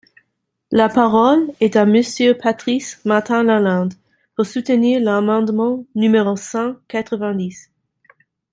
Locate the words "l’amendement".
4.99-5.83